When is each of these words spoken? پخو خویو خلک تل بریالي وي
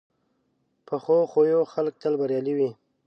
پخو 0.87 1.17
خویو 1.31 1.61
خلک 1.73 1.93
تل 2.01 2.13
بریالي 2.21 2.53
وي 2.57 2.69